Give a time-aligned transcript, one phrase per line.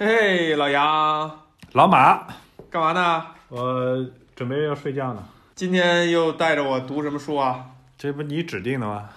[0.00, 1.40] 嘿，老杨，
[1.72, 2.24] 老马，
[2.70, 3.26] 干嘛呢？
[3.48, 5.24] 我准备要睡觉呢。
[5.56, 7.66] 今天又带着我读什么书啊？
[7.96, 9.08] 这不你指定的吗？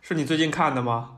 [0.00, 1.10] 是你最近看的吗？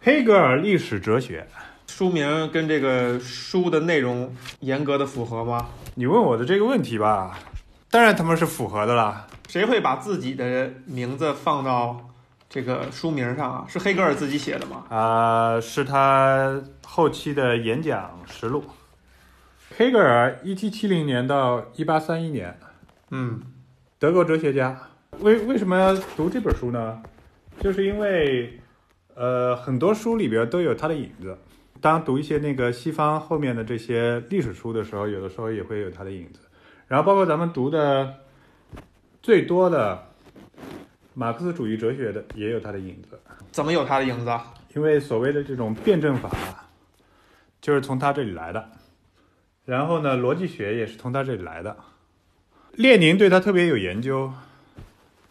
[0.00, 1.48] 黑格尔历史哲学。
[1.88, 5.66] 书名跟这个书的内容严格的符合吗？
[5.96, 7.40] 你问我的这个问题吧，
[7.90, 9.26] 当然他们是符合的啦。
[9.48, 12.09] 谁会把自己的名字放到
[12.50, 13.64] 这个书名上啊？
[13.68, 14.84] 是黑格尔自己写的吗？
[14.90, 18.64] 啊、是他后期的演讲实录。
[19.76, 22.58] 黑格尔一七七零年到一八三一年，
[23.10, 23.40] 嗯，
[24.00, 24.76] 德国哲学家。
[25.20, 27.00] 为为什么要读这本书呢？
[27.60, 28.58] 就是因为，
[29.14, 31.38] 呃，很多书里边都有他的影子。
[31.80, 36.40] 当读一些那个西方后面的这些历史书的时候，有的时候也会有他的影子。
[36.88, 38.12] 然后包括咱们读的
[39.22, 40.09] 最多的
[41.14, 43.18] 马克思主义哲学的，也有它的影子。
[43.50, 44.54] 怎么有它的影子啊？
[44.74, 46.30] 因为所谓的这种辩证法，
[47.60, 48.70] 就是从他这里来的。
[49.64, 51.76] 然后呢，逻辑学也是从他这里来的。
[52.72, 54.32] 列宁对他特别有研究，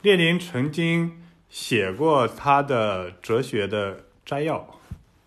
[0.02, 4.80] 列宁曾经写过他的哲学的摘要。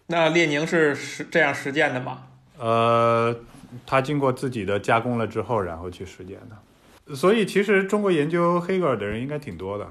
[0.06, 2.24] 那列宁是实这样实践的吗？
[2.58, 3.34] 呃，
[3.86, 7.16] 他经过自己的加工了之后，然后去实践的。
[7.16, 9.86] 所以其实中国研究黑格尔的人应该挺多的，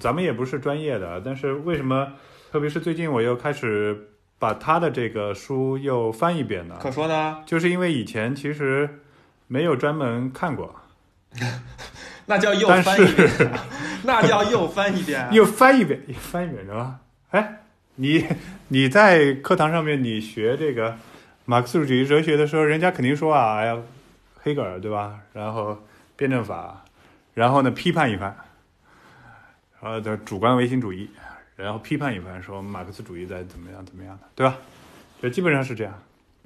[0.00, 2.12] 咱们也不是专业的，但是为什么，
[2.50, 6.76] 特别是最近我又开始把他的这个书又翻一遍呢？
[6.80, 9.00] 可说呢，就是因为以前其实
[9.46, 10.74] 没有专门看过，
[12.26, 13.50] 那叫又翻一遍是，
[14.04, 15.28] 那叫又翻一遍啊。
[15.32, 17.00] 又翻一遍，又翻一遍是吧？
[17.30, 17.60] 哎，
[17.96, 18.24] 你
[18.68, 20.96] 你在课堂上面你学这个
[21.44, 23.78] 马克思主义哲学的时候，人家肯定说啊，哎呀，
[24.42, 25.18] 黑格尔对吧？
[25.32, 25.84] 然后
[26.16, 26.84] 辩证法，
[27.34, 28.36] 然后呢批判一番，
[29.82, 31.10] 然后的主观唯心主义，
[31.56, 34.56] 然后批判一番，说马克思主义在怎么样怎么样的，对吧？
[35.20, 35.92] 就基本上是这样。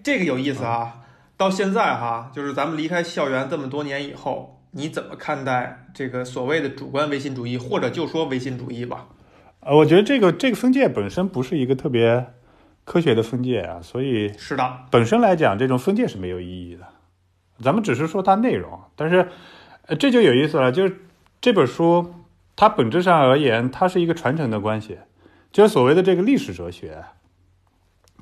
[0.03, 1.03] 这个有意思啊！
[1.37, 9.07] 到现在哈，就是咱们离开校园这么多年以后，你怎么看待这个所谓的主观唯心主义，或者就说唯心主义吧？
[9.61, 12.25] 呃，我觉得这个这个分界本身不是一个特别
[12.85, 16.87] 科学的分界啊，所以是的，本身来讲，这种分界是没有意义的。
[17.63, 19.29] 咱们只是说它内容，但是，
[19.87, 20.73] 呃，这就有意思了。
[20.73, 20.97] 就是
[21.41, 22.15] 这本书，
[22.57, 24.99] 它本质上而言，它是一个传承的关系。
[25.53, 27.05] 就是所谓的这个历史哲学，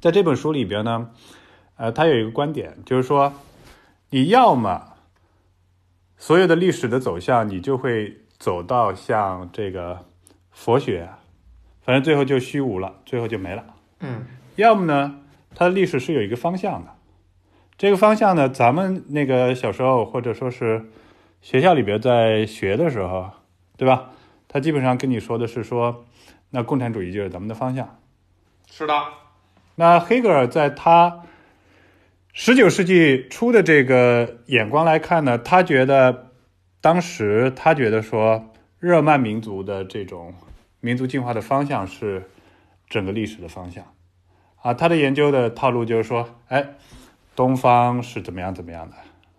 [0.00, 1.10] 在这本书里边呢，
[1.76, 3.32] 呃，它有一个观点，就是说，
[4.10, 4.92] 你要么
[6.16, 10.04] 所有的历史的走向，你就会走到像这个
[10.50, 11.08] 佛学，
[11.82, 13.64] 反正最后就虚无了，最后就没了。
[14.00, 14.24] 嗯，
[14.56, 15.20] 要么呢，
[15.54, 16.90] 它的历史是有一个方向的，
[17.76, 20.84] 这个方向呢，咱们那个小时候或者说是
[21.40, 23.30] 学校里边在学的时候，
[23.76, 24.10] 对吧？
[24.54, 26.04] 他基本上跟你说的是说，
[26.50, 27.98] 那共产主义就是咱们的方向。
[28.70, 28.94] 是的，
[29.74, 31.24] 那黑格尔在他
[32.32, 36.30] 十九世纪初的这个眼光来看呢，他觉得
[36.80, 40.32] 当时他觉得说，日耳曼民族的这种
[40.78, 42.30] 民族进化的方向是
[42.88, 43.84] 整个历史的方向
[44.62, 44.72] 啊。
[44.72, 46.64] 他的研究的套路就是说，哎，
[47.34, 48.94] 东方是怎么样怎么样的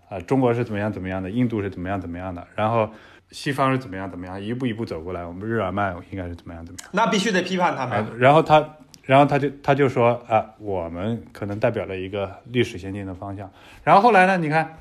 [0.09, 2.90] 啊，中国是怎么样怎么样的，印度是怎么样怎么样的，然后
[3.31, 6.90] 西方是怎么样怎么样，一步一步走过来，我们日耳曼应该是怎么样怎么样。
[6.94, 13.52] 那必须得批判他啊们。，然后他，然后他就他就说啊，我们可能代表了一个历史先进的方向。
[13.84, 14.78] 然后后来呢，你看，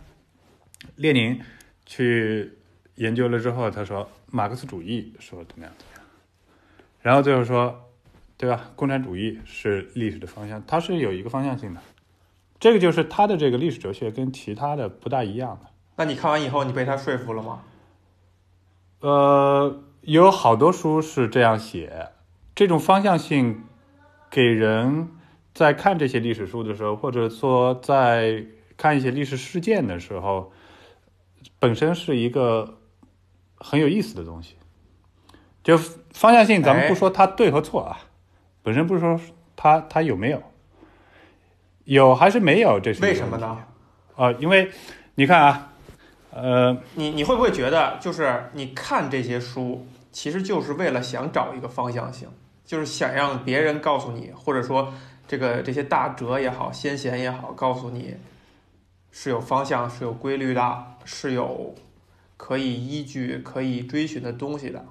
[0.97, 1.41] 列宁
[1.87, 2.53] 去
[2.97, 6.05] 研究了之后，他说马克思主义说怎么样怎么样，
[7.03, 7.91] 然后最后说，
[8.37, 8.71] 对吧？
[8.76, 11.81] 共产主义是历史的方向，它是有一个方向性的。
[12.61, 15.71] 这个就是他的这个历史哲学跟其他的不大一样的。
[15.97, 17.61] 那你看完以后，你被他说服了吗？
[19.04, 22.09] 呃，有好多书是这样写，
[22.54, 23.65] 这种方向性
[24.31, 25.10] 给人
[25.53, 28.47] 在看这些历史书的时候，或者说在
[28.78, 30.53] 看一些历史事件的时候，
[31.59, 32.78] 本身是一个
[33.56, 34.56] 很有意思的东西。
[35.62, 37.98] 就方向性，咱们不说它对和错啊，
[38.62, 39.20] 本身不是说
[39.54, 40.43] 它它有没有，
[41.84, 43.67] 有还是没有，这是为什么呢？
[44.17, 44.70] 啊、因为
[45.17, 45.74] 你看啊，
[46.34, 52.28] 呃，你你会不会觉得，就是你看这些书，其实就是为了想找一个方向性，
[52.64, 54.92] 就是想让别人告诉你，或者说
[55.28, 58.16] 这个这些大哲也好，先贤也好，告诉你
[59.12, 61.72] 是有方向、是有规律的，是有
[62.36, 64.84] 可以依据、可以追寻的东西的，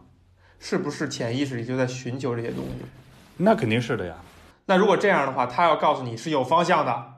[0.59, 2.85] 是不是潜意识里就在寻求这些东西？
[3.35, 4.15] 那肯定是的呀。
[4.67, 7.15] 那如果这样的话，他要告诉你是有方向的，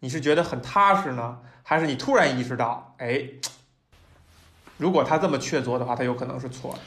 [0.00, 3.26] 你是觉得很踏实呢，还是你突然意识到，哎，
[4.76, 6.78] 如果他这么确凿的话，他有可能是错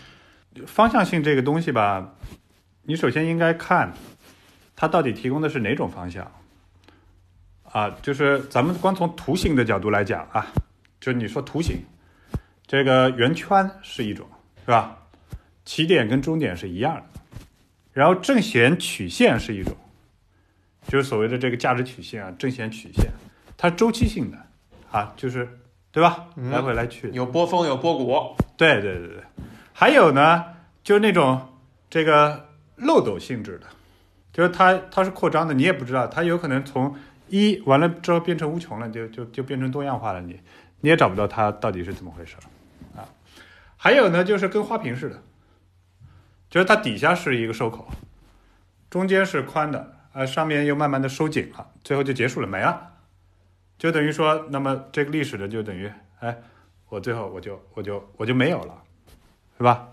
[0.54, 0.66] 的？
[0.66, 2.14] 方向性这个东西吧，
[2.84, 3.92] 你首先应该看
[4.76, 6.32] 它到底提供的是哪种方向
[7.72, 10.48] 啊，就是咱们光从图形的角度来讲啊，
[11.00, 11.78] 就是你说图形，
[12.66, 14.26] 这个圆圈是一种，
[14.64, 14.98] 是吧？
[15.66, 17.04] 起点跟终点是一样的，
[17.94, 19.76] 然后正弦曲线是一种，
[20.88, 23.12] 就是所谓的这个价值曲线啊，正弦曲线，
[23.58, 24.47] 它周期性的
[24.92, 25.60] 啊，就是
[25.92, 26.28] 对吧？
[26.36, 27.14] 嗯来回来去的。
[27.14, 29.24] 有波峰，有波谷，对对对对，
[29.74, 30.46] 还有呢，
[30.84, 31.42] 就是那种
[31.90, 33.68] 这个漏斗性质的，
[34.32, 36.96] 就是它它是扩张的，你也不知道，它有可能从
[37.28, 40.40] 一完了之后变成无穷了，就就就变成多样化了，你
[40.82, 42.36] 你也找不到它到底是怎么回事
[42.96, 43.04] 啊。
[43.76, 45.22] 还有呢，就是跟花瓶似的，
[46.50, 47.88] 就是它底下是一个收口，
[48.90, 52.94] 中间是宽的，呃，上面又慢慢的收紧了，最后就结束了，没了，
[53.78, 56.36] 就等于说，那么这个历史的就等于，哎，
[56.90, 58.82] 我最后我就我就我就没有了，
[59.58, 59.90] 是吧？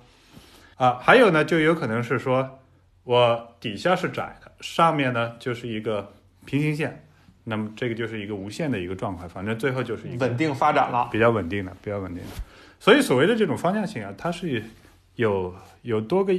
[0.77, 2.59] 啊，还有呢，就有可能是说
[3.03, 6.13] 我底下是窄的，上面呢就是一个
[6.47, 7.07] 平行线，
[7.45, 11.09] 那么这个就是一个无限的一个状态，反正最后就是一个稳定发展了。
[11.13, 12.31] 比较稳定的，比较稳定的。
[12.81, 14.65] 所以所谓的这种方向性啊，它是
[15.15, 16.35] 有有多个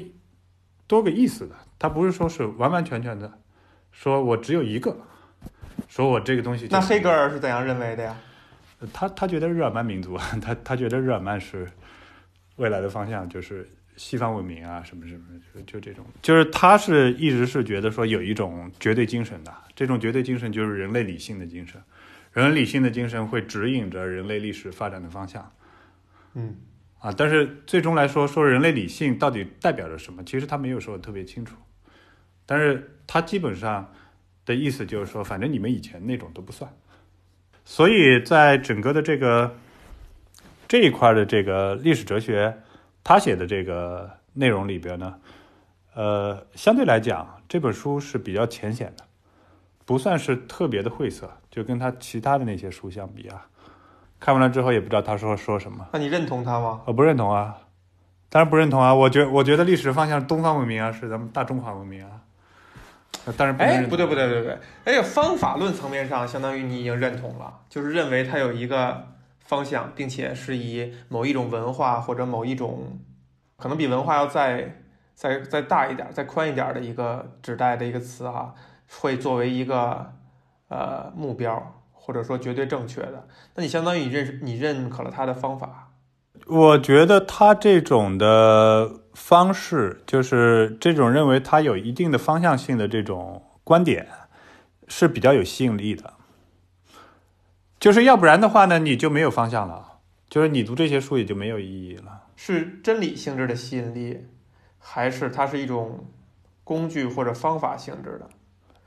[0.87, 3.39] 多个意思的，它不是说是完完全全的，
[3.91, 4.97] 说我只有一个，
[5.95, 8.17] 说我这个东西那黑格尔是怎样认为的呀？
[8.91, 11.65] 他他觉得日耳曼民族， 他他觉得日耳曼是
[12.57, 13.65] 未来的方向，就是
[13.95, 15.23] 西方文明啊，什么什么，
[15.55, 21.81] 就就这种，就是他是一直是觉得说有一种绝对精神的，这种绝对精神就是人类理性的精神，
[22.33, 25.49] 人类理性的精神会指引着人类历史发展的方向。
[26.33, 26.57] 嗯，
[26.99, 31.55] 啊，但是最终来说，说人类理性到底代表着什么，其实他没有说的特别清楚，
[32.45, 33.93] 但是他基本上
[34.45, 36.71] 的意思就是说，反正你们以前那种都不算。
[37.63, 39.55] 所以在整个的这个
[40.67, 42.61] 这一块的这个历史哲学，
[43.03, 45.15] 他写的这个内容里边呢，
[45.95, 49.03] 呃，相对来讲这本书是比较浅显的，
[49.83, 53.47] 不算是特别的晦涩，就跟他其他的那些书相比啊，
[54.19, 55.87] 看完了之后也不知道他说说什么。
[55.93, 56.81] 那你认同他吗？
[56.85, 57.57] 我不认同啊，
[58.29, 58.93] 当然不认同啊。
[58.93, 62.21] 我觉我觉得历史方向是东方文明啊，是咱们大中华文明啊。
[63.25, 69.07] 呃当然不哎，不对不对不对不对，哎，方法论层面上，相当于你已经认同了，就是认为它有一个
[69.39, 72.99] 方向，并且是以某一种文化或者某一种
[73.57, 74.81] 可能比文化要再
[75.15, 78.53] 再再大一点、再宽一点的一个指代的一个词哈、
[78.99, 80.13] 会作为一个
[80.67, 83.27] 呃目标，或者说绝对正确的。
[83.55, 85.93] 那你相当于你认识你认可了他的方法，
[86.47, 94.07] 我觉得他这种的方式，就是这种认为它有一定的方向性的这种观点，
[94.87, 96.13] 是比较有吸引力的。
[97.79, 102.23] 就是要不然的话呢，你就没有方向了，就是你读这些书也就没有意义了。
[102.35, 104.25] 是真理性质的吸引力，
[104.77, 106.05] 还是它是一种
[106.63, 108.29] 工具或者方法性质的？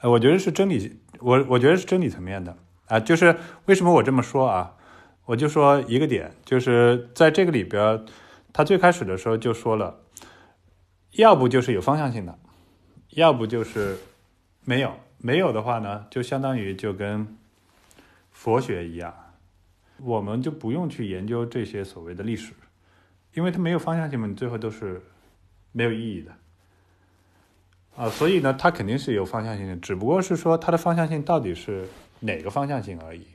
[0.01, 2.57] 呃，我觉得是真理，我我觉得是真理层面的
[2.89, 3.01] 啊。
[3.01, 3.37] 就是
[3.67, 4.75] 为什么我这么说啊？
[5.25, 8.05] 我就说一个点，就是在这个里边儿，
[8.53, 10.01] 他最开始的时候就说了，
[11.19, 12.39] 要不就是有方向性的，
[13.11, 13.99] 要不就是
[14.65, 14.95] 没有。
[15.21, 17.37] 没有的话呢，就相当于就跟
[18.31, 19.13] 佛学一样，
[20.01, 22.53] 我们就不用去研究这些所谓的历史，
[23.35, 25.03] 因为它没有方向性嘛，你最后都是
[25.73, 26.31] 没有意义的。
[27.97, 31.89] 啊，所以呢，它肯定是有方向性的，只不过是说它的方向性到底是
[32.21, 33.27] 哪个方向性而已。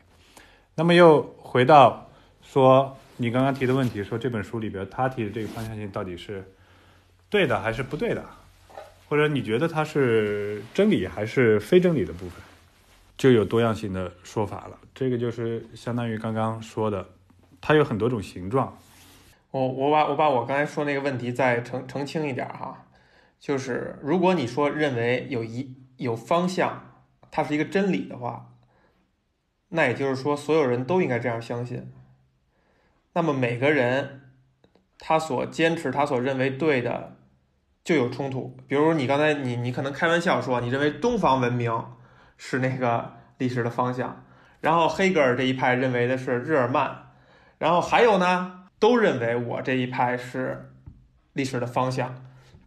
[0.76, 2.10] 那么又回到
[2.42, 6.50] 说你刚刚提的问题，说这本书里边他提的这个方向性到底是
[7.34, 8.24] 对的还是不对的，
[9.10, 12.40] 或者你觉得它是真理还是非真理的部分，
[13.18, 14.78] 就有多样性的说法了。
[14.94, 17.10] 这个就是相当于刚刚说的，
[17.60, 18.78] 它有很多种形状。
[19.50, 22.86] 我我把我把我刚才说那个问题再澄澄清一点哈，
[23.40, 28.54] 就是如果你说认为有一有方向，它是一个真理的话，
[29.70, 31.92] 那也就是说所有人都应该这样相信。
[33.14, 34.22] 那么每个人
[35.00, 37.18] 他所坚持他所认为对的
[37.84, 38.58] 就有冲突。
[38.68, 41.72] 比如你刚才你你可能开玩笑说你认为东方文明
[42.38, 44.24] 是那个历史的方向，
[44.62, 47.12] 然后黑格尔这一派认为的是日耳曼，
[47.58, 48.60] 然后还有呢？
[48.80, 50.74] 都认为我这一派是
[51.32, 52.14] 历史的方向，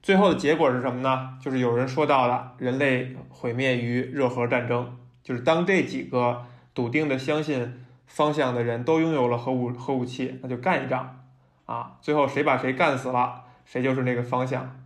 [0.02, 1.37] 最后的结果是什么呢？
[1.42, 11.25] 就是有人说到了人类毁灭于热核战争，就是当这几个笃定的相信方向的人都拥有了核武核武器，那就干一仗
[11.66, 11.99] 啊！
[12.00, 14.85] 最后谁把谁干死了，谁就是那个方向。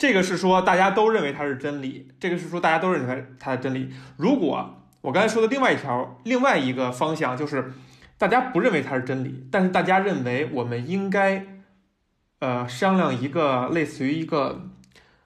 [0.00, 3.94] 这个是说大家都认为它是真理，这个是说大家都认为它是真理。
[4.16, 7.72] 如果我刚才说的另外一条另外一个方向就是。
[8.20, 11.62] 大家不认为它是真理，但是大家认为我们应该，
[12.40, 14.68] 呃，商量一个类似于一个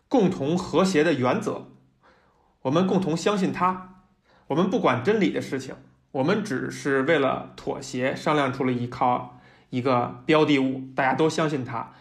[0.09, 1.67] 共同和谐的原则。
[2.63, 3.97] 我们共同相信它，
[4.47, 5.75] 我们不管真理的事情，
[6.13, 9.41] 我们只是为了妥协商量出了一靠
[9.71, 11.95] 一个标的物，大家都相信它，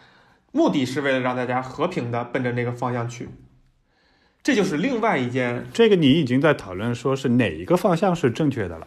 [0.56, 3.28] 目的是为了让大家和平的奔着那个方向去。
[4.40, 8.86] 这就是另外一件，这个你已经在讨论说是哪一个方向是正确的了。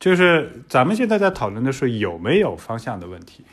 [0.00, 3.44] 就是咱们现在在讨论的是有没有方向的问题，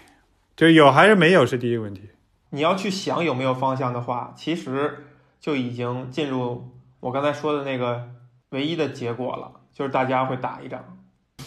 [0.56, 2.10] 就有还是没有是第一个问题。
[2.50, 5.06] 你要去想有没有方向的话，其实
[5.40, 8.10] 就已经进入我刚才说的那个
[8.50, 10.98] 唯一的结果了，就是大家会打一仗。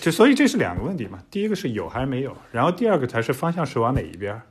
[0.01, 4.43] 就所以这是两个问题嘛，第一个是有还是没有，然后第二个才是方向是往哪一边儿，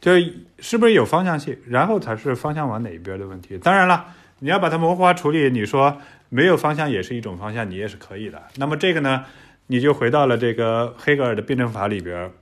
[0.00, 0.12] 就
[0.58, 3.58] 是不是有方向性，然后才是方向往哪一边的问题。
[3.58, 4.06] 当然了，
[4.38, 8.42] 你要把它模糊化处理，你说没有方向也是一种方向，你也是可以的。
[8.56, 9.26] 那么这个呢，
[9.66, 12.32] 你就回到了这个黑格尔的辩证法里边，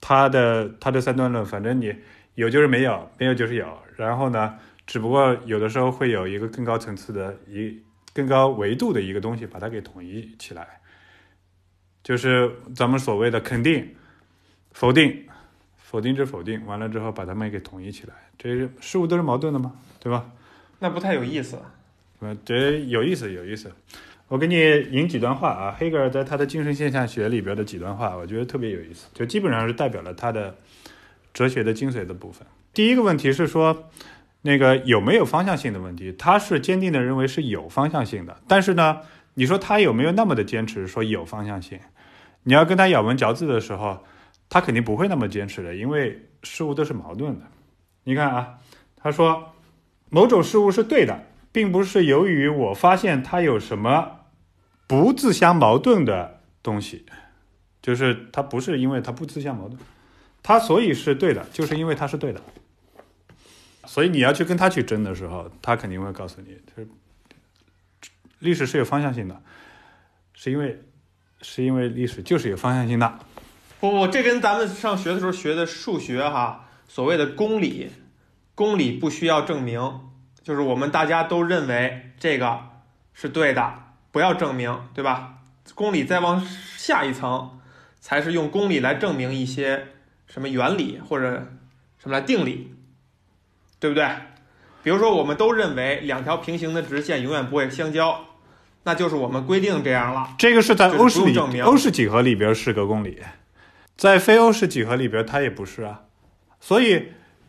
[0.00, 1.94] 他的他的三段论，反正你
[2.34, 4.54] 有就是没有，没有就是有，然后呢，
[4.86, 7.82] 只不过有的时候会有一个更高层次的一
[8.14, 10.66] 更高维度的一个东西把它给统一起来。
[12.02, 13.94] 就是咱们所谓的肯定、
[14.70, 15.26] 否定、
[15.88, 19.72] 否定之否定，完了之后把它们给统一起来，这事物都是矛盾的嘛？
[20.00, 20.26] 对吧？
[20.80, 21.62] 那不太有意思。
[22.18, 23.72] 呃，这有意思，有意思。
[24.26, 24.56] 我给你
[24.90, 30.56] 引几段话啊，黑格尔在他的精神现象学里边的几段话，我觉得特别有意思，就基本上是代表了他的
[31.32, 32.44] 哲学的精髓的部分。
[32.74, 33.88] 第一个问题是说，
[34.42, 39.02] 那个有没有方向性的问题，他是坚定的认为是有方向性的，但是呢，
[39.34, 41.78] 你说他有没有那么的坚持说有方向性？
[42.42, 44.04] 你要跟他咬文嚼字的时候，
[44.48, 47.46] 他肯定不会那么坚持的，因为事物都是矛盾的。
[48.04, 48.58] 你看啊，
[48.96, 49.52] 他说
[50.08, 54.20] 某种事物是对的，并不是由于我发现它有什么
[54.86, 57.04] 不自相矛盾的东西，
[57.82, 59.78] 就是它不是因为它不自相矛盾，
[60.42, 62.40] 它所以是对的，就是因为它是对的。
[63.84, 66.88] 所以你要去跟他去争的时候，他肯定会告诉你，就是
[68.38, 69.42] 历史是有方向性的，
[70.34, 70.80] 是因为。
[71.42, 73.18] 是因为历史就是有方向性的，
[73.90, 77.90] 不不，这跟咱们上学的时候学的数学哈，所谓的公理，
[78.54, 80.00] 公理不需要证明，
[80.42, 82.60] 就是我们大家都认为这个
[83.14, 83.74] 是对的，
[84.10, 85.34] 不要证明，对吧？
[85.74, 86.44] 公理再往
[86.76, 87.58] 下一层，
[88.00, 89.88] 才是用公理来证明一些
[90.26, 91.46] 什么原理或者
[91.98, 92.74] 什么来定理，
[93.78, 94.08] 对不对？
[94.82, 98.24] 比如说，我们都认为两条平行的直线永远不会相交。
[98.84, 100.36] 那就是我们规定这样了。
[100.38, 103.20] 这个是在欧式里，欧式几何里边是个公理，
[103.96, 106.02] 在非欧式几何里边它也不是啊。
[106.60, 107.08] 所以，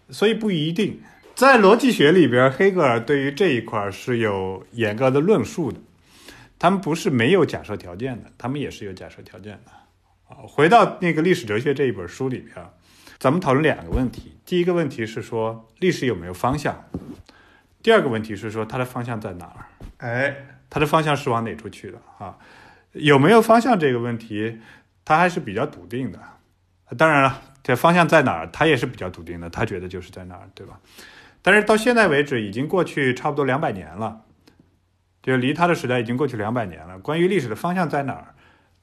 [0.09, 1.01] 所以不一定。
[1.35, 5.79] 在逻辑学里边，黑格尔对于这一块是有严格的论述的。
[6.57, 9.71] 他们不是没有假设条件的，他们也是有假设条件的。
[10.29, 12.65] 啊，回到那个历史哲学这一本书里边，
[13.19, 14.37] 咱们讨论两个问题。
[14.45, 16.85] 第一个问题是说历史有没有方向？
[17.83, 19.65] 第二个问题是说它的方向在哪儿？
[19.97, 20.35] 哎。
[20.69, 22.37] 它的方向是往哪处去的啊？
[22.91, 24.59] 有没有方向这个问题，
[25.05, 26.19] 他还是比较笃定的。
[26.95, 29.49] 当然了，这方向在哪儿，他也是比较笃定的。
[29.49, 30.79] 他觉得就是在那儿，对吧？
[31.41, 34.21] 但是到现在为止，已经过去差不多两百年了，
[35.21, 36.97] 就离他的时代已经过去两百年了。
[36.99, 38.35] 关于历史的方向在哪儿，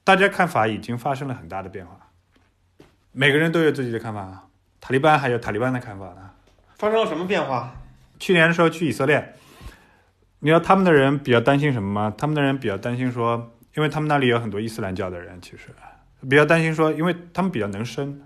[0.03, 1.99] 大家看法已经发生了很大的变化。
[3.13, 4.49] 每个人都有自己的看法，
[4.81, 6.31] 塔利班还有塔利班的看法呢。
[6.77, 7.75] 发生了什么变化？
[8.19, 9.35] 去年的时候去以色列。
[10.41, 12.15] 你知道他们的人比较担心什么吗？
[12.19, 15.69] 他们的人比较担心说，因为他们那里有很多伊斯兰教的人，其实
[16.29, 18.21] 比较担心说，因为他们比较能生，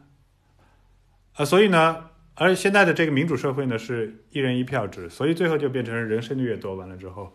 [1.34, 7.32] 啊，所以呢，而现在的这个民主社会呢是一人一票制，所以最后就变成人生的越多，完了之后，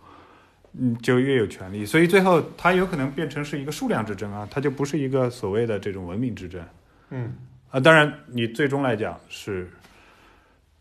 [0.73, 6.63] 嗯，就越有权利，所以最后它有可能变成是一个数量之争啊，它就不是一个所谓的这种文明之争，
[7.09, 7.35] 嗯，
[7.69, 9.69] 啊，当然你最终来讲是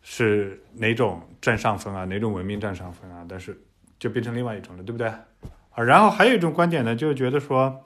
[0.03, 3.59] 是哪种占上风啊，哪种文明占上风啊，但是。
[3.99, 5.07] 就变成另外一种了，对不对？
[5.07, 7.85] 啊，然后还有一种观点呢，就是觉得说，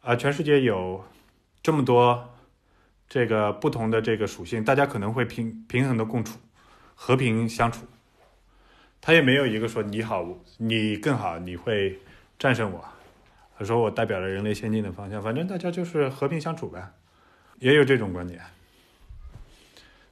[0.00, 1.04] 啊，全世界有
[1.62, 2.34] 这么多
[3.08, 6.38] 这个不同的这个属性，大家可能会平平衡的共处，
[6.94, 7.86] 和平相处。
[9.00, 10.26] 他也没有一个说你好，
[10.58, 11.98] 你更好，你会
[12.38, 12.84] 战胜我。
[13.58, 16.92] 他说我代表了人类先进的方向，反正大家就是和平相处呗。
[17.58, 18.40] 也有这种观点，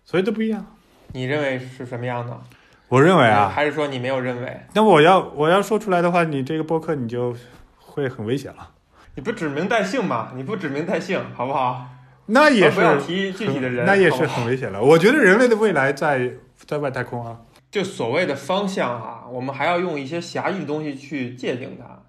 [0.05, 0.66] 所以都不一样。
[1.12, 2.40] 你认为是什么样的？
[2.88, 4.61] 我认为啊，还是说你没有认为？
[4.75, 7.37] 那我要我要说出来的话，你这个播客你就
[7.78, 8.73] 会很危险了。
[9.16, 10.30] 你不指名带姓嘛？
[10.37, 11.88] 你不指名带姓，好不好？
[12.26, 14.82] 那也是不要提具体的人，那也是很危险了。
[14.82, 17.40] 我觉得人类的未来在在外太空啊。
[17.70, 22.02] 就所谓的方向啊，我们还要用一些狭义的东西去界定它，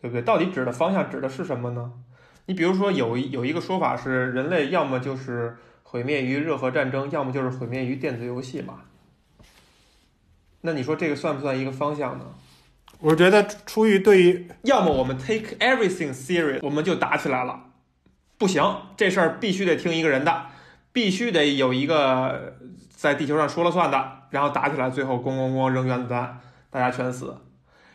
[0.00, 0.22] 对不对？
[0.22, 1.92] 到底指的方向指的是什么呢？
[2.46, 8.80] 你比如说有有一个说法是，人类要么就是毁灭于热核战争，要么就是毁灭于电子游戏嘛。
[10.62, 12.24] 那你说这个算不算一个方向呢？
[13.00, 17.64] 我觉得出于对于要么我们 take everything serious，我们就打起来了。
[18.38, 18.62] 不行，
[18.96, 20.46] 这事儿必须得听一个人的，
[20.92, 22.56] 必须得有一个
[22.90, 27.36] 在地球上说了算的，然后打起来，最后咣咣咣扔原子弹，大家全死。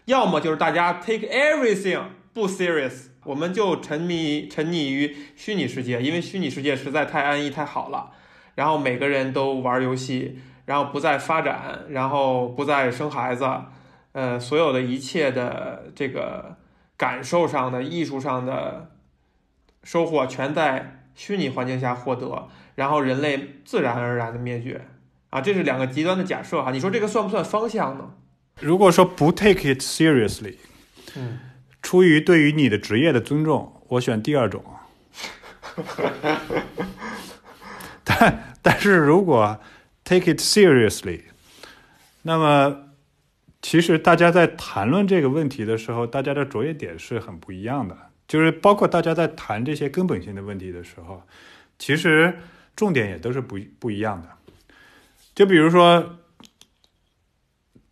[0.05, 1.99] 要么就是大家 take everything
[2.33, 8.11] 不 serious，我们就沉迷沉溺于虚拟世界，因为虚拟世界实在太安逸太好了。
[8.55, 13.47] 然后每个人都玩游戏，然后不再发展，然后不再生孩子，
[14.11, 16.57] 呃，所有的一切的这个
[16.97, 18.91] 感受上的、艺术上的
[19.83, 24.87] 收获，全在虚拟环境下获得，然后人类自然而然的灭绝
[25.29, 25.41] 啊！
[25.41, 26.71] 这是两个极端的假设哈。
[26.71, 28.11] 你说这个算不算方向呢？
[28.59, 30.55] 如果说不 take it seriously，
[31.15, 31.39] 嗯，
[31.81, 34.63] 出于对于你的职业的尊重，我选第二种。
[38.03, 39.59] 但但是如果
[40.03, 41.21] take it seriously，
[42.23, 42.88] 那么
[43.61, 47.97] 其实大家在谈论这个问题的时候，大家的着眼点是很不一样的。
[48.27, 51.23] 就是包括大家在谈这些根本性的问题的时候，
[51.79, 52.37] 其实
[52.75, 54.29] 重点也都是不不一样的。
[55.33, 56.17] 就比如说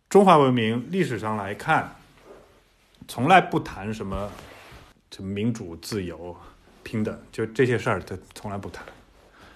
[0.08, 1.96] 中华文明历史上来看，
[3.08, 4.30] 从来不谈什么
[5.10, 6.36] 什么民主、自由、
[6.84, 8.84] 平等，就这些事儿，他从来不谈。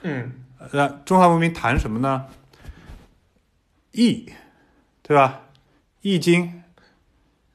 [0.03, 0.33] 嗯
[0.73, 2.27] 那中华文明谈什么呢？
[3.93, 4.33] 义，
[5.03, 5.43] 对吧？
[6.03, 6.63] 易经，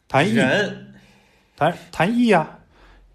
[0.07, 0.95] 谈易，人
[1.55, 2.59] 谈谈易啊。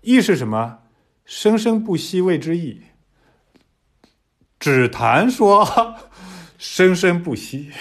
[0.02, 0.80] 易是什么？
[1.24, 2.82] 生生不息谓之易。
[4.60, 5.96] 只谈说
[6.58, 7.72] 生生不息。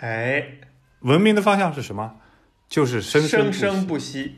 [0.00, 0.58] 哎，
[1.00, 2.16] 文明的方向是什么？
[2.68, 4.34] 就是生生不息生不息，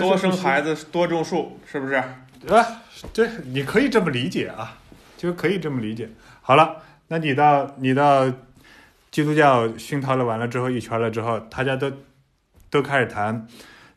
[0.00, 1.94] 多生孩子，多种树，是不是？
[1.94, 4.78] 啊，这，你可以这么理解啊，
[5.18, 6.08] 就可以这么理解。
[6.40, 8.32] 好了，那你到你到
[9.10, 11.92] 基督教熏陶了完了之后一圈了之后，大家都
[12.70, 13.46] 都开始谈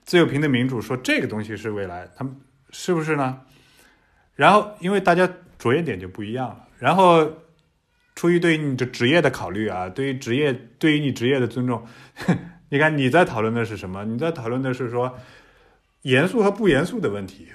[0.04, 2.36] 自由、平等、民主，说这个东西是未来，他们
[2.72, 3.42] 是不是呢？
[4.36, 7.32] 然后因为大家着眼点就不一样了，然后
[8.16, 11.86] 出于对于你的职业的考虑啊，对于职业对于你职业的尊重，
[12.70, 14.04] 你看你在讨论的是什么？
[14.06, 15.18] 你在讨论的是说
[16.02, 17.50] 严肃和不严肃的问题。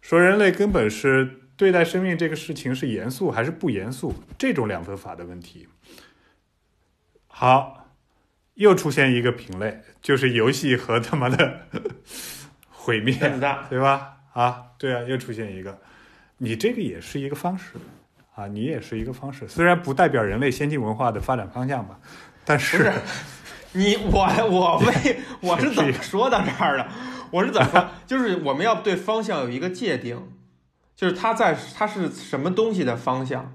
[0.00, 5.66] 说人类根本是对待生命这个事情是严肃还是不严肃，这种两分法的问题。
[7.38, 7.88] 好，
[8.54, 11.66] 又出现一个品类，就是游戏和他妈的
[12.72, 13.14] 毁灭，
[13.68, 14.16] 对吧？
[14.32, 15.78] 啊，对啊，又出现一个，
[16.38, 17.74] 你这个也是一个方式
[18.34, 22.00] 啊，你也是一个方式，虽然不代表人类先进文化的发展方向吧，
[22.46, 22.92] 但是是
[23.72, 26.88] 你我我为 我是怎么说到这儿的？
[27.30, 27.86] 我是怎么说？
[28.08, 30.26] 就是我们要对方向有一个界定，
[30.96, 33.54] 就是它在它是什么东西的方向。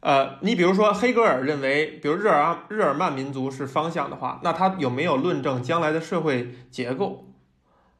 [0.00, 7.32] 呃，你比如说黑格尔认为，比如日耳日耳曼民族是方向的话，那他有没有论证将来的社会结构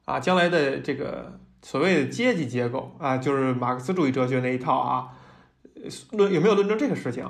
[0.05, 0.21] 啊？
[0.21, 5.09] 将来的这个所谓的阶级结构啊，就是马克思主义哲学那一套啊，
[5.75, 5.83] 呃
[6.13, 7.29] 论有没有论证这个事情？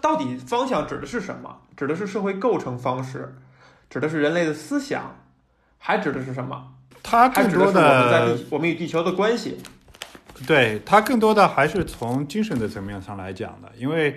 [0.00, 1.60] 到底方向指的是什么？
[1.76, 3.36] 指的是社会构成方式，
[3.90, 5.16] 指的是人类的思想，
[5.76, 6.74] 还指的是什么？
[7.02, 9.58] 它还更多指的是我们在的地我们与地球的关系。
[10.46, 14.16] 对他更多的还是从精神的层面上来讲的，因为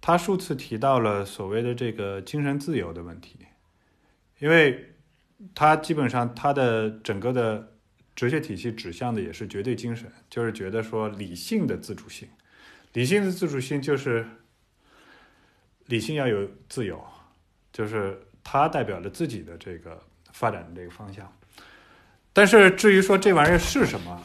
[0.00, 3.38] 他数次提到了所谓的这个精神自由的问题，
[4.38, 4.94] 因为
[5.54, 7.72] 他基本上他的整个的
[8.14, 12.28] 哲学体系指向的也是绝对精神，就是觉得说理性的自主性，
[12.92, 14.26] 理性的自主性就是
[15.86, 17.04] 理性要有自由，
[17.72, 20.00] 就是它代表着自己的这个
[20.32, 21.30] 发展的这个方向。
[22.32, 24.22] 但是至于说这玩意儿是什么，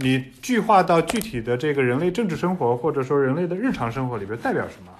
[0.00, 4.92] 你具化到具体的这个人类政治生活，或者说人类的日常生活里边代表什么？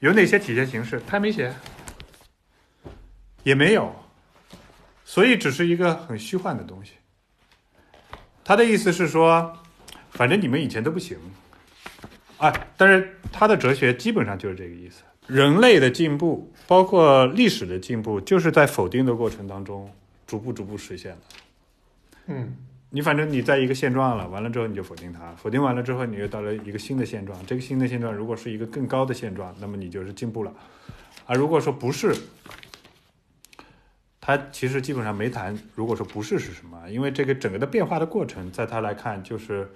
[0.00, 1.00] 有哪些体现形式？
[1.06, 1.54] 他没写，
[3.42, 3.94] 也没有，
[5.04, 6.92] 所以只是一个很虚幻的东西。
[8.44, 9.56] 他的意思是说，
[10.10, 11.18] 反正你们以前都不行，
[12.38, 15.02] 啊，但是他的哲学基本上就是这个意思。
[15.26, 19.88] 人类的进步，包括历史的进步，就是在否定的过程当中
[20.26, 21.18] 逐步逐步实现的。
[22.26, 22.56] 嗯，
[22.92, 30.52] 你反正你在一个现状了，完了之后你就否定它，否定完了之后你又到了一个新的现状，这个新的现状如果是一个更高的现状，那么你就是进步了，
[31.24, 32.12] 啊，如果说不是，
[34.20, 39.70] 他其实基本上没谈，如果说不是是什么，因为这个整个的变化的过程，在他来看就是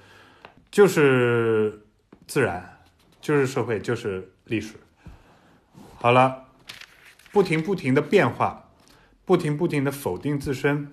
[0.72, 1.80] 就是
[2.26, 2.78] 自然，
[3.20, 4.74] 就是社会，就是历史。
[5.94, 6.46] 好了，
[7.30, 8.68] 不停不停的变化，
[9.24, 10.88] 不停不停的否定自身。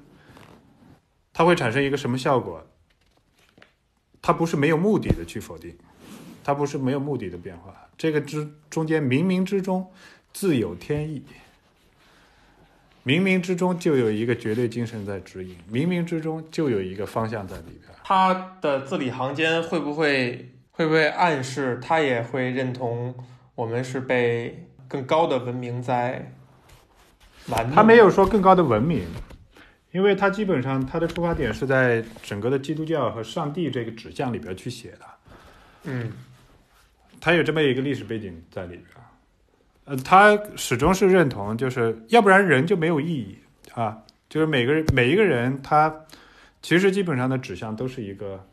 [1.34, 2.66] 它会产生一个什么效果？
[4.22, 5.76] 它不是没有目的的去否定，
[6.44, 7.74] 它不是没有目的的变化。
[7.98, 9.92] 这个之中间冥冥之中
[10.34, 11.24] 自有天意。
[13.04, 17.92] 冥冥之中就有一个绝对精神在指引，冥冥之中就有一个方向在里边。
[18.04, 23.16] 他的字里行间会不会会不会暗示他也会认同
[23.56, 26.34] 我们是被更高的文明在
[27.48, 27.76] 玩弄？
[27.76, 29.08] 他没有说更高的文明，
[29.92, 35.06] 因为他基本上他的出发点是在整个的基督教和上帝这个指向里边去写的，
[35.84, 36.12] 嗯
[37.20, 38.86] 他有这么一个历史背景在里边。
[39.86, 43.38] 呃，他始终是认同，就是要不然人就没有意义
[43.74, 43.98] 啊，
[44.30, 46.06] 就是每个人每一个人他
[46.62, 48.48] 其实基本上的指向都是一个。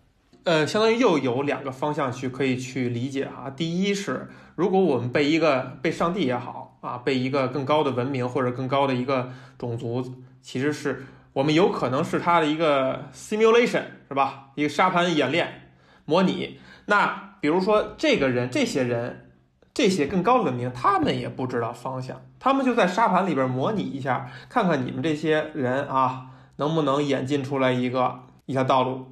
[0.45, 3.51] 呃，相当于又有两个方向去可以去理解哈。
[3.51, 10.03] 第一是，如果我们被一个被上帝也好啊，被一个更高的文明或者更高的一个种族，
[10.41, 11.05] 其实是
[11.39, 14.51] 我们有可能是他的一个 simulation 是吧？
[14.57, 15.71] 一个沙盘演练
[16.05, 16.59] 模拟。
[16.87, 19.31] 那比如说这个人、这些人、
[19.73, 29.07] 这些更高文明，他们也不知道方向，他们就在沙盘里边模拟一下，看看你们这些人啊，能不能演进出来一个一条道路。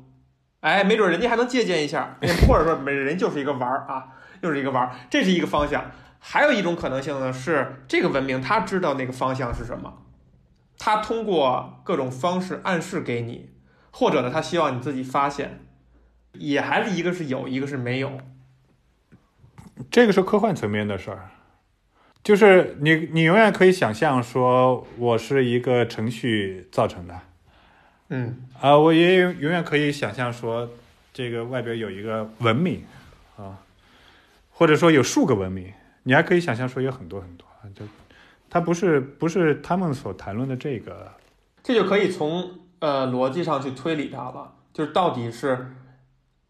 [0.62, 4.08] 哎，没准人家还能借鉴一下，或者说每人就是一个玩儿啊，
[4.40, 5.84] 又是一个玩儿，这是一个方向。
[6.18, 9.92] 还有一种可能性呢，是这个文明他知道那个方向是什么，
[10.78, 13.50] 他通过各种方式暗示给你，
[13.90, 15.60] 或者呢，他希望你自己发现。
[16.38, 18.20] 也还是一个是有，一个是没有。
[19.90, 21.30] 这个是科幻层面的事儿，
[22.22, 27.20] 就是你你永远可以想象说，我是一个程序造成的，
[28.10, 30.68] 嗯啊，我也永永远可以想象说，
[31.14, 32.84] 这个外边有一个文明
[33.38, 33.56] 啊，
[34.50, 37.86] 或者说有数个文明，你还可以想象说有很多很多啊，就
[38.56, 41.12] 它不是不是他们所谈论的这个，
[41.62, 45.74] 这就可以从呃逻辑上去推理它了，就是到底是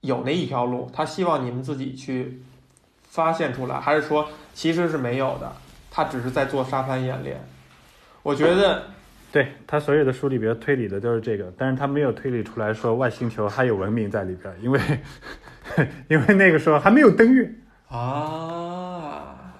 [0.02, 2.40] 有那一条路，他希望你们自己去
[3.08, 5.52] 发现出来，还是说其实是没有的，
[5.90, 7.44] 他只是在做沙盘演练。
[8.22, 8.84] 我觉得
[9.32, 14.80] 对他所有的书里边推理的都是这个，但是他没有推理出来说外星球还有文明在里边，因为
[16.06, 17.52] 因为那个时候还没有登月，
[17.88, 19.56] 啊，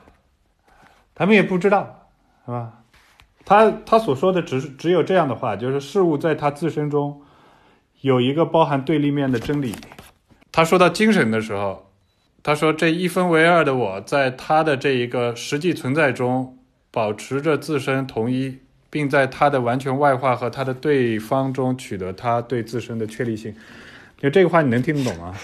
[1.13, 2.06] 他们也不知道，
[2.47, 2.73] 是吧？
[3.45, 7.23] 他他所说的只是只有这样的话，就是事物在它自身中
[8.01, 9.75] 有一个包含对立面的真理。
[10.51, 11.93] 他说到精神的时候，
[12.43, 16.59] 他说这一分为二的我在他的这一个实际存在中
[16.91, 18.59] 保持着自身同一，
[18.91, 23.55] 并在他的完全外化和他的对方中取得他对自身的确立性。
[24.19, 25.35] 就这个话你能听得懂吗？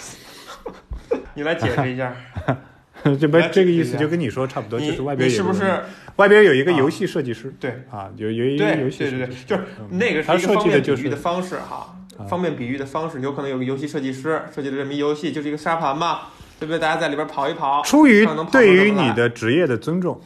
[1.35, 2.17] 你来解释一下，
[3.21, 5.83] 这不这个意思就跟你说差不多，就是外边你是不有一个是
[6.17, 7.71] 外边有一个啊游戏设计师对？
[7.91, 16.21] 啊，有有一个游戏对对对，设计师就是嗯那个他设是一个方便比喻的方式哈，啊方便比喻的方式，有可能有个游戏设计师设计的这么一游戏，就是一个沙盘嘛，
[16.61, 16.79] 对不对？
[16.79, 20.21] 大家在里边跑一跑，出于对于你的职业的尊重，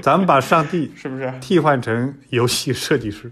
[0.00, 1.32] 咱们把上帝 是不是？
[1.40, 3.30] 替换成游戏设计师。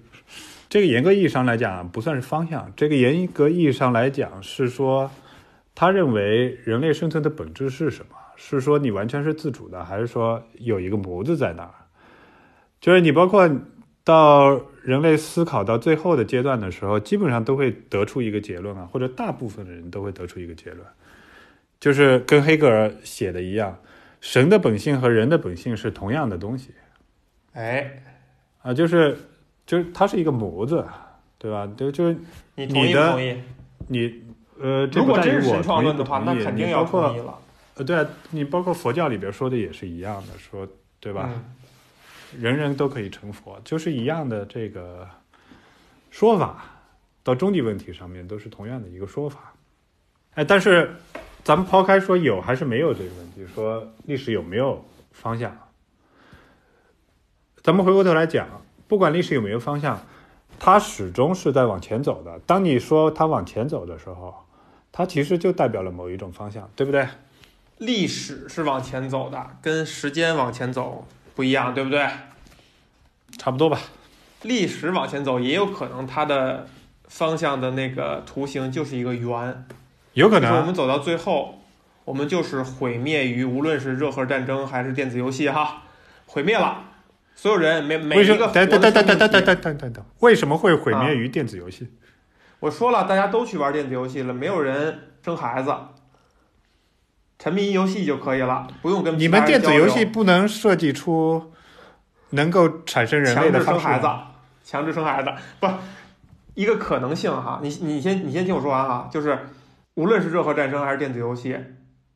[0.69, 5.11] 这个严格意义上来讲不算是方向，这个严格意义上来讲是说，
[5.75, 8.17] 他认为人类生存的本质是什么？
[8.37, 11.75] 是说你完全是自主的，还是说有一个模子在那儿？
[12.81, 13.49] 就是你包括
[14.03, 20.85] 到人类思考到最后的阶段的时候，基本上都会得出一个结论啊，或者大部分的人都会得出一个结论，
[21.79, 23.79] 就是跟黑格尔写的一样，
[24.21, 26.75] 神的本性和人的本性是同样的东西。
[27.53, 28.03] 哎，
[28.63, 29.17] 啊，就是
[29.65, 30.85] 就是它是一个模子，
[31.39, 31.67] 对吧？
[31.77, 32.17] 就就是
[32.57, 33.37] 你同意不同意？
[33.87, 34.24] 你
[34.61, 37.39] 呃，这如果不在于真是神创论的话，那肯定要你包括同意了，
[37.77, 40.67] 呃，对啊，你包括佛教里边说的也是一样的，说
[41.01, 41.29] 对吧？
[41.33, 41.45] 嗯
[42.37, 45.09] 人人都可以成佛，就是一样的这个
[46.11, 46.65] 说法，
[47.23, 49.53] 到终极问题上面都是同样的一个说法。
[50.35, 50.97] 哎，但是
[51.45, 55.57] 咱们抛开说有还是没有这个问题，说历史有没有方向，
[57.63, 58.49] 咱们回过头来讲，
[58.89, 60.01] 不管历史有没有方向，
[60.59, 62.41] 它始终是在往前走的。
[62.41, 64.44] 当你说它往前走的时候，
[64.97, 67.05] 它其实就代表了某一种方向，对不对？
[67.79, 71.05] 历史是往前走的，跟时间往前走
[71.35, 72.09] 不一样，对不对？
[73.37, 73.81] 差不多吧。
[74.43, 76.69] 历史往前走，也有可能它的
[77.09, 79.67] 方向的那个图形就是一个圆，
[80.13, 81.61] 有可能我们走到最后，
[82.05, 85.83] 我们就是毁灭于无论是热核战争还是电子游戏哈，
[86.27, 86.85] 毁灭了，
[87.35, 89.61] 所有人每每为什一个等等等等等等等。
[89.61, 91.89] 等等等，为什么会毁啊灭于电子游戏？
[92.65, 95.71] 我说了，大家都去玩电子游戏了，没有人生孩子，
[97.39, 101.53] 沉迷于游戏就可以了，不用跟你们电子游戏不能设计出
[102.31, 104.09] 能够产生人类强的生孩子？，
[104.65, 105.69] 强制生孩子，不，
[106.55, 107.61] 一个可能性哈。
[107.63, 109.39] 你你先你先听我说完哈，就是
[109.97, 111.59] 无论是热核战争还是电子游戏，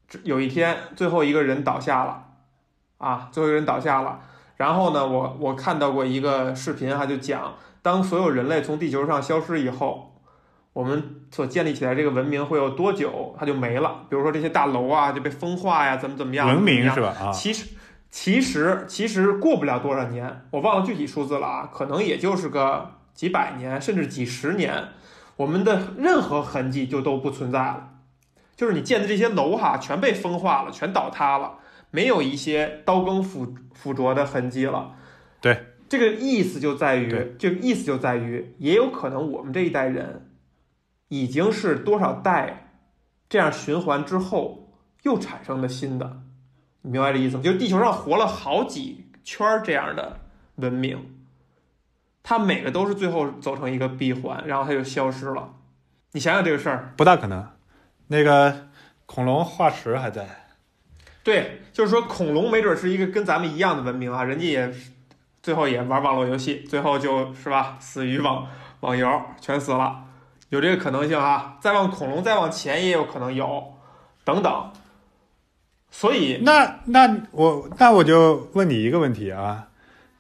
[0.09, 2.25] 只有一天最后一个人倒下了，
[2.97, 4.21] 啊，最后一个人倒下了，
[4.57, 10.15] 然后呢，我我看到过一个视频哈，就讲当所有人类从地球上消失以后，
[10.79, 14.07] 我们所建立起来这个文明会有多久它就没了？
[14.09, 16.47] 比如说这些大楼啊就被风化呀，怎么怎么样？
[16.47, 17.09] 文明是吧？
[17.21, 17.67] 啊，其实
[18.13, 24.91] 其实其实过不了多少年，我忘了具体数字了啊，可能也就是个几百年甚至几十年，
[25.35, 27.95] 我们的任何痕迹就都不存在了。
[28.55, 31.55] 就是你建的这些楼哈，全被风化了，全倒塌了，
[31.91, 34.93] 没有一些刀耕斧斧琢的痕迹了。
[35.41, 40.28] 对，这个意思就在于对，这个意思就在于，也有可能我们这一代人
[41.09, 42.71] 已经是多少代
[43.29, 46.21] 这样循环之后又产生的新的，
[46.83, 47.43] 你明白这意思吗？
[47.43, 50.21] 就是地球上活了好几圈儿这样的
[50.57, 51.19] 文明，
[52.23, 55.55] 它每个都是最后走成一个闭环，然后它就消失了。
[56.13, 57.47] 你想想这个事儿，不大可能。
[58.09, 58.69] 那个
[59.05, 60.49] 恐龙化石还在，
[61.23, 64.73] 对，就是说恐龙没准是一个跟咱们一样的文明啊，人家也
[65.43, 68.49] 最后也玩网络游戏，最后就是吧，死于网
[68.81, 70.07] 网游，全死了，
[70.49, 71.57] 有这个可能性啊。
[71.61, 73.75] 再往恐龙再往前也有可能有，
[74.25, 74.73] 等等。
[75.91, 79.69] 所以那那我那我就问你一个问题啊，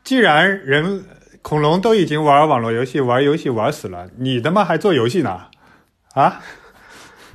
[0.02, 1.04] 既然人
[1.42, 5.48] 恐龙都已经玩网络游戏、玩游戏玩死了，你他妈还做游戏呢？
[6.14, 6.40] 啊？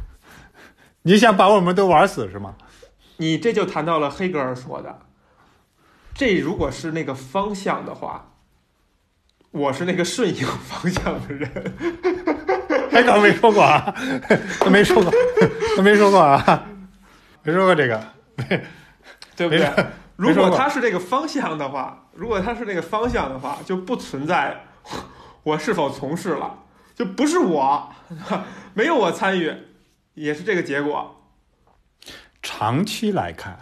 [1.04, 2.56] 你想把我们都玩死是吗？
[3.18, 5.00] 你这就谈到了黑格尔说的，
[6.16, 8.32] 这如果是那个方向的话，
[9.52, 12.63] 我是那个顺应方向的人。
[12.94, 13.94] 黑格尔没说过啊，
[14.60, 15.12] 他没说过，
[15.76, 16.66] 他没说过啊，
[17.44, 18.04] 没说过这个。
[19.36, 19.68] 对不对？
[20.16, 24.56] 如果他是这个方向的话，如果他是那个方向的话，就不存在
[25.42, 26.64] 我是否从事了，
[26.96, 27.92] 就不是我，
[28.74, 29.52] 没有我参与，
[30.14, 31.20] 也是这个结果。
[32.44, 33.58] 长期来看，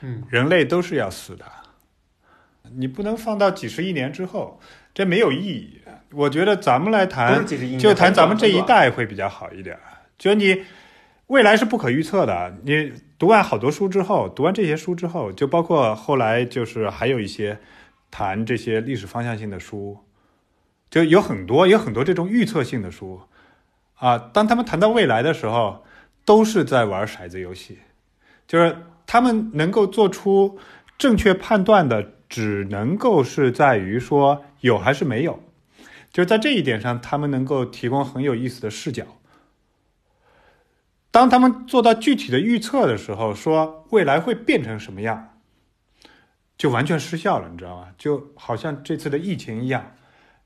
[0.00, 1.44] 嗯，人类都是要死的，
[2.74, 4.60] 你不能放到几十亿年之后，
[4.94, 5.79] 这没有意义。
[6.12, 7.46] 我觉得咱们来谈
[7.78, 8.60] 就谈咱们这一。
[8.62, 9.78] 代会比较好一点。
[10.18, 10.64] 就你
[11.28, 17.58] 未来是不可预测的，你读完好多书之后，读完这些书之后，就包括后来就是还有一些
[18.10, 19.98] 谈这些历史方向性的书，
[20.90, 23.20] 就有很多有很多这种预测性的书
[23.94, 24.18] 啊。
[24.18, 25.84] 当他们谈到未来的时候，
[26.24, 27.78] 都是在玩骰子游戏，
[28.46, 30.58] 就是他们能够做出
[30.98, 35.42] 正确判断的，只能够是在于说有还是没有。
[36.12, 39.04] 就在这一点上，他们能够提供很有意思的视角。
[41.12, 45.38] 当他们做到具体的预测的时候，说未来会变成什么样，
[46.56, 47.88] 就完全失效了，你知道吗？
[47.98, 49.94] 就好像这次的疫情一样，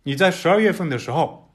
[0.04, 1.50] 你在十二月份的时候，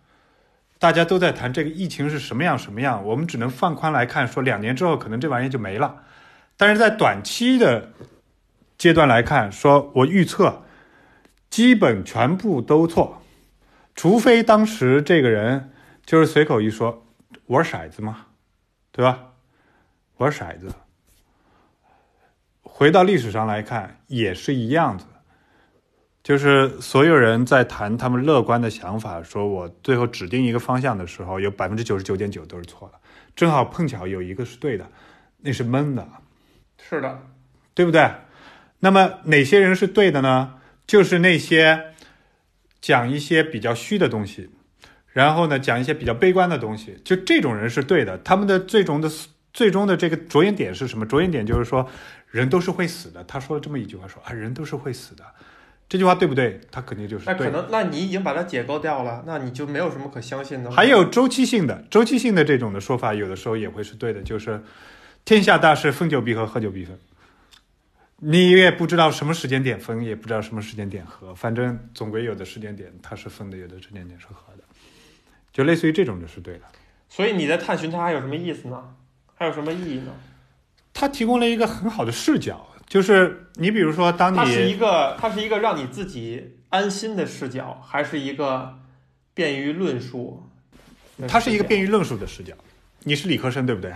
[0.78, 6.04] 大家都在谈这个疫情是什么样什么样，我们只能放宽来看，说两年之后可能这玩意就没了。
[6.56, 7.92] 但是在短期的
[8.78, 10.64] 阶段来看，说我预测
[11.50, 13.19] 基本全部都错，
[14.00, 15.72] 除非当时这个人
[16.06, 17.06] 就是随口一说
[17.48, 18.28] 玩骰子嘛，
[18.94, 19.34] 对吧？
[20.16, 20.72] 玩骰子，
[22.62, 25.06] 回到历史上来看也是一样子，
[26.24, 33.00] 就是所有人在谈他们乐观的想法，说我最后指定一个方向的时候，有百分之九十九点九都是错的，
[33.36, 34.90] 正好碰巧有一个是对的，
[35.40, 36.08] 那是闷的。
[36.82, 37.22] 是的，
[37.74, 38.10] 对不对？
[38.80, 40.56] 那么哪些人是对的呢？
[40.88, 41.89] 就是那些
[42.82, 44.50] 讲一些比较虚的东西，
[45.12, 48.18] 然后呢讲一些比较悲观的东西，就这种人是对的。
[48.20, 49.10] 他们的最终的
[49.54, 51.06] 最终的这个着眼点是什么？
[51.06, 51.88] 着眼点就是说，
[52.30, 53.24] 人都是会死的。
[53.24, 55.24] 他说了这么一句话，说啊，人都是会死的。
[55.90, 56.62] 这句话对不对？
[56.70, 57.50] 他肯定就是那可。
[57.50, 60.70] 能那你已经把它解构掉了，那你就没有什么可相信的。
[60.70, 64.62] 还有周期性的，周期性的这种的说法，有的时候也会是对的，就是
[65.26, 66.96] 天下大事，分久必合，合久必分。
[68.22, 74.64] 你也不知道什么时间点分，也不知道什么时间点合，反正总归有的时间点它是分的，有的时间点是合的，
[75.54, 76.62] 就类似于这种就是对的。
[77.08, 78.96] 所以你在探寻它还有什么意思呢？
[79.36, 80.12] 还有什么意义呢？
[80.94, 88.78] 它提供了一个很好的视角，就是你比如说，当它是一个，它是一个让你自己安心的视角，还是一个
[89.34, 90.44] 便于论述？
[91.26, 91.64] 它是一个。
[91.64, 92.54] 便于论述的视角。
[93.04, 93.94] 你是理科生对不对？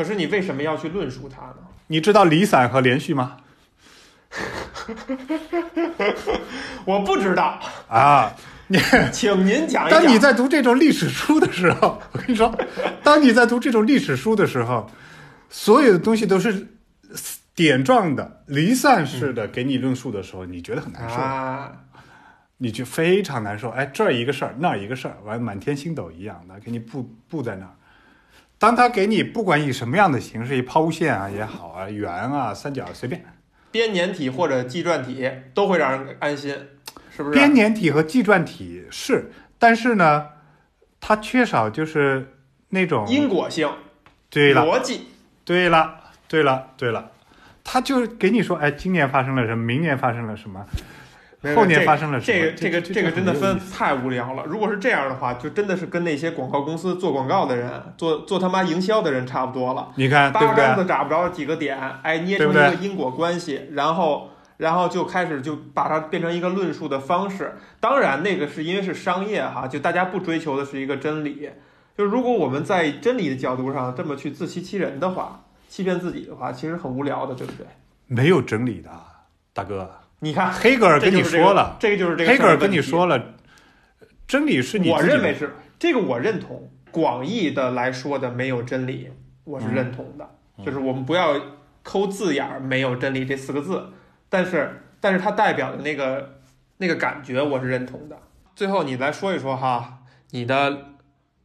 [0.00, 1.56] 可是你为什么要去论述它呢？
[1.88, 3.36] 你知道离散和连续吗？
[6.86, 8.34] 我不知道，啊，
[8.68, 8.78] 你
[9.12, 10.18] 请您讲一当你。
[10.18, 12.50] 在读这种历史书的时候， 我跟你说，
[13.04, 14.90] 当你在读这种历史书的时候，
[15.50, 16.66] 所有的东西都是
[17.54, 21.72] 点状的、离散式的给你论述的时候，你觉得很难受，啊，
[22.56, 23.68] 你就非常难受。
[23.68, 27.72] 哎，这儿一个事儿，那儿一个事儿，完满天星斗一样的给你布布在那儿。
[28.60, 33.24] 当他给你不管以什么样的形式，以抛物线啊也好啊，圆啊、三角随便，
[33.70, 36.54] 编年体或者纪传体都会让人安心，
[37.16, 37.34] 是不是？
[37.34, 40.26] 编年体和纪传体是，但是呢，
[41.00, 42.34] 它缺少就是
[42.68, 43.66] 那种因果性、
[44.28, 45.06] 对了，逻辑。
[45.42, 47.12] 对了，对了，对了，
[47.64, 50.66] 他就给你说，哎，今年发生了什么，明年发生了什么，
[51.56, 52.38] 后年发生了什么？
[52.38, 54.44] 这个这个这这个真的分太无聊了。
[54.44, 59.92] 如果是这样的话，就真的是跟那些广告公司做广告的人、做做他妈营销的人差不多了。
[59.96, 60.30] 你看？
[60.32, 67.56] 八竿子打不着几个点，哎，捏成一个因果关系，然后然后就开始就把它变成一个论述的方式。
[67.80, 71.48] 当然，那个是因为是商业哈，就大家不追求的是一个真理。
[71.96, 77.66] 就如果我们在真理的角度上这么去自欺欺人的话，欺骗自己的话，其实很无聊的，对不对？
[78.06, 78.90] 没有真理的，
[79.54, 79.90] 大哥。
[80.20, 83.34] 你看，黑格尔跟你说了，这个就是这个黑格尔跟你说了，
[84.26, 86.70] 真理是你我认为是这个，我认同。
[86.92, 89.10] 广义的来说的没有真理，
[89.44, 90.24] 我是认同的。
[90.58, 91.40] 嗯就是我们不要
[91.82, 93.90] 抠字眼儿“没有真理”这四个字，
[94.28, 96.40] 但是但是它代表的那个
[96.76, 98.18] 那个感觉，我是认同的。
[98.54, 100.00] 最后你来说一说哈，
[100.32, 100.88] 你的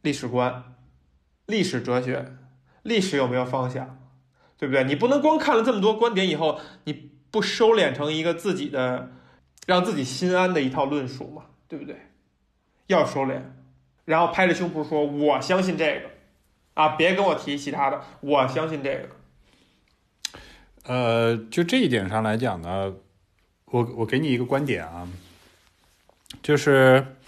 [0.02, 0.64] 历史观、
[1.46, 2.34] 历史哲学、
[2.82, 3.98] 历史有没有方向，
[4.58, 4.84] 对不对？
[4.84, 9.12] 你不能光看了这么多观点以后，你不收敛成一个自己的
[9.66, 11.94] 让自己心安的一套论述嘛，对不对？
[12.86, 13.42] 要收敛，
[14.06, 16.08] 然后拍着胸脯说我相信这个，
[16.72, 19.08] 啊，别跟我提其他的，我相信这个。
[20.84, 22.94] 呃，就这一点上来讲呢，
[23.66, 25.06] 我我给你一个观点啊，
[26.42, 27.18] 就是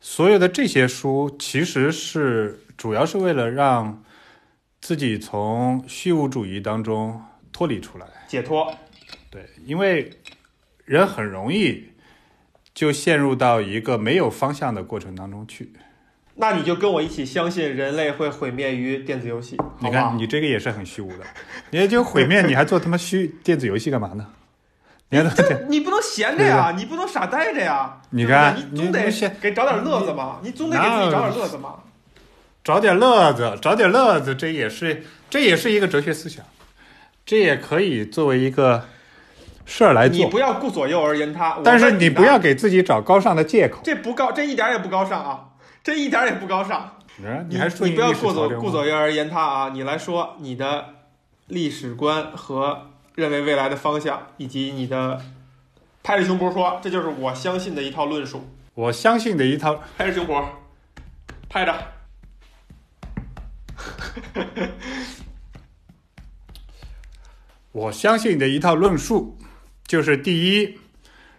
[0.00, 4.04] 所有的这些书其实是主要是为了让
[4.82, 8.06] 自己从虚无主义当中脱离出来。
[8.28, 8.76] 解脱，
[9.36, 10.10] 对，因为
[10.86, 11.90] 人很容易
[12.72, 15.74] 就陷入到一个没有方向的过程当中去。
[16.36, 21.24] 那你就跟我一起相信人类会毁灭于电子游戏，你看，你这个也是很虚无的，
[21.68, 24.26] 你就毁灭，你还做他妈虚电子游戏干嘛呢？
[25.10, 28.00] 你看这你不能闲着呀，你不能傻呆着呀。
[28.08, 31.74] 你看你总得你你闲给找点乐子嘛，你总得给自己找点乐子嘛。
[32.64, 36.42] 找点乐子，找点乐子，这也是这也是一个哲学思想，
[37.26, 38.86] 这也可以作为一个
[39.66, 40.24] 事儿来做。
[40.24, 43.80] 你不要顾左右而言他，但是你你不要给自己找高尚的借口。
[43.84, 45.50] 这不高，这一点也不高尚啊，
[45.84, 46.92] 这一点也不高尚。
[47.18, 49.70] 你你还说你不要顾左顾左右而言他啊！
[49.70, 50.84] 你来说你的
[51.48, 55.20] 历史观和认为未来的方向，以及你的
[56.02, 58.48] 拍着胸脯说，这就是我相信的一套论述。
[58.74, 60.44] 我相信的一套，拍着胸脯，
[61.48, 61.74] 拍着。
[67.72, 69.38] 我相信的一套论述，
[69.86, 70.78] 就是第一，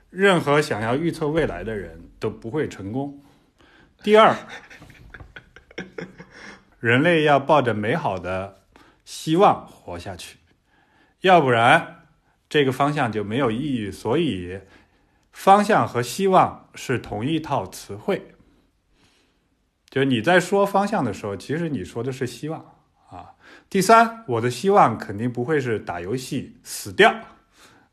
[0.10, 3.22] 任何想要预测未来的人都不会成功；
[4.04, 4.36] 第二，
[6.80, 8.62] 人类要抱着美好的
[9.04, 10.38] 希望活下去，
[11.22, 12.06] 要不然
[12.48, 13.92] 这个方向就没有意义。
[13.92, 14.60] 所以，
[15.32, 18.32] 方向和希望是同一套词汇。
[19.90, 22.76] 就是你在说方向的时候，其实你说的是希望
[23.10, 23.36] 啊。
[23.70, 27.14] 第三，我的希望肯定不会是打游戏死掉，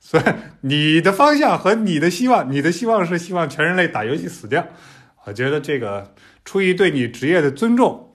[0.06, 0.22] 所以
[0.60, 4.66] 你的方向和你的希望，你的希望是希望全人类打游戏死掉。
[5.24, 6.14] 我觉得这个
[6.44, 8.14] 出于对你职业的尊重，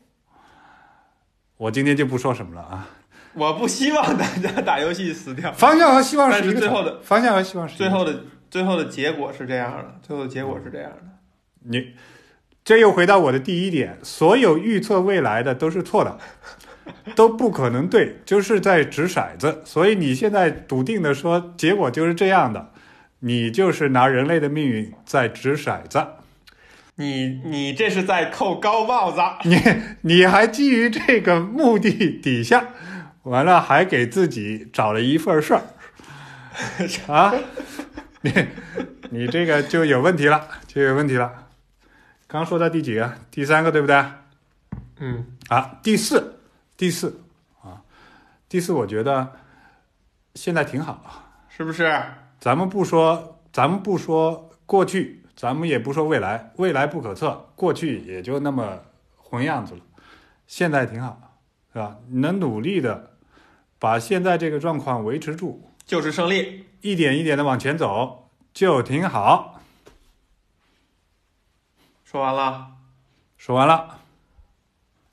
[1.58, 2.90] 我今天就不说什么了啊。
[3.34, 5.52] 我不希望大家打游戏死掉。
[5.52, 11.08] 方向和希望是一个是最后的方向和希望是最后的最后的结果是这样的，最后的结果是这样的。
[11.62, 11.96] 你
[12.64, 16.20] 这又回到我的第一点，所有预测未来的都是错的，
[17.16, 19.62] 都不可能对，就是在掷骰子。
[19.66, 22.72] 所以你现在笃定的说结果就是这样的，
[23.20, 26.06] 你就是拿人类的命运在掷骰子。
[26.96, 29.22] 你你这是在扣高帽子。
[29.48, 29.58] 你
[30.02, 32.68] 你还基于这个目的底下，
[33.24, 35.64] 完了还给自己找了一份事儿
[37.08, 37.34] 啊！
[38.22, 38.34] 你
[39.12, 41.32] 你这个就有问题了，就有问题了。
[42.28, 43.14] 刚说到第几个？
[43.32, 44.04] 第三个对不对？
[45.00, 46.39] 嗯，啊，第四，
[46.80, 47.22] 第四
[47.62, 47.84] 啊，
[48.48, 49.34] 第四，我觉得
[50.34, 51.26] 现在挺好。
[51.50, 52.02] 是不是？
[52.40, 58.80] 咱们不说，咱们不说过去，咱们也不说未来，未来不可测，过去也就那么
[59.18, 59.82] 混样子了。
[60.48, 61.36] 现在挺好，
[61.74, 61.98] 是吧？
[62.08, 63.12] 你能努力的
[63.78, 66.66] 把现在这个状况维持住，就是胜利。
[66.80, 69.60] 一点一点的往前走，就挺好。
[72.06, 72.72] 说完了。
[73.36, 73.99] 说完了，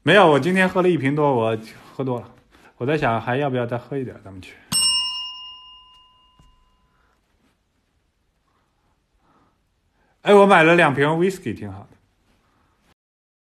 [0.07, 1.59] 没有，我今天喝了一瓶多，我
[1.93, 2.33] 喝多了。
[2.77, 4.55] 我在想还要不要再喝一点，咱们去。
[10.23, 11.96] 哎，我买了两瓶 whisky，挺好的。